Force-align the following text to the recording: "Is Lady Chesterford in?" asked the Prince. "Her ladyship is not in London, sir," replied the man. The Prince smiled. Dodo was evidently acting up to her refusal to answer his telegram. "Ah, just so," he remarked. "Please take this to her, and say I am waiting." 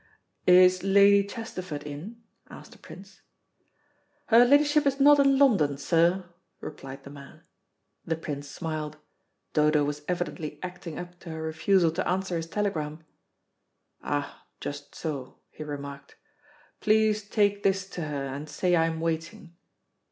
"Is 0.47 0.81
Lady 0.83 1.23
Chesterford 1.27 1.83
in?" 1.83 2.23
asked 2.49 2.71
the 2.71 2.79
Prince. 2.79 3.21
"Her 4.29 4.43
ladyship 4.45 4.87
is 4.87 4.99
not 4.99 5.19
in 5.19 5.37
London, 5.37 5.77
sir," 5.77 6.25
replied 6.59 7.03
the 7.03 7.11
man. 7.11 7.41
The 8.03 8.15
Prince 8.15 8.49
smiled. 8.49 8.97
Dodo 9.53 9.83
was 9.83 10.01
evidently 10.07 10.57
acting 10.63 10.97
up 10.97 11.19
to 11.19 11.29
her 11.29 11.43
refusal 11.43 11.91
to 11.91 12.07
answer 12.09 12.35
his 12.35 12.47
telegram. 12.47 13.03
"Ah, 14.01 14.47
just 14.59 14.95
so," 14.95 15.37
he 15.51 15.63
remarked. 15.63 16.15
"Please 16.79 17.21
take 17.29 17.61
this 17.61 17.87
to 17.91 18.01
her, 18.01 18.25
and 18.25 18.49
say 18.49 18.75
I 18.75 18.87
am 18.87 19.01
waiting." 19.01 19.55